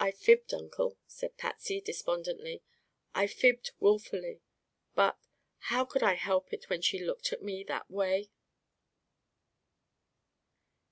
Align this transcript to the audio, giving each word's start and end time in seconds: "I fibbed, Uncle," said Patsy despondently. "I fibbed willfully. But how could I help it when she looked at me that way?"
"I 0.00 0.10
fibbed, 0.10 0.52
Uncle," 0.52 0.98
said 1.06 1.36
Patsy 1.38 1.80
despondently. 1.80 2.64
"I 3.14 3.28
fibbed 3.28 3.70
willfully. 3.78 4.42
But 4.96 5.16
how 5.70 5.84
could 5.84 6.02
I 6.02 6.14
help 6.14 6.52
it 6.52 6.68
when 6.68 6.82
she 6.82 6.98
looked 6.98 7.32
at 7.32 7.44
me 7.44 7.62
that 7.68 7.88
way?" 7.88 8.32